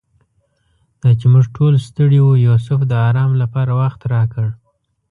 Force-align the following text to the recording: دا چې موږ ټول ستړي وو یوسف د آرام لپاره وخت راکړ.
دا 1.01 1.09
چې 1.19 1.25
موږ 1.33 1.45
ټول 1.55 1.73
ستړي 1.87 2.19
وو 2.21 2.43
یوسف 2.47 2.79
د 2.85 2.93
آرام 3.07 3.31
لپاره 3.41 3.71
وخت 3.81 4.01
راکړ. 4.13 4.47